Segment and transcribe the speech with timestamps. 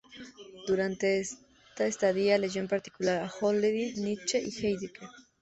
[0.65, 5.07] Durante esta estadía, leyó en particular a Hölderlin, Nietzsche y Heidegger.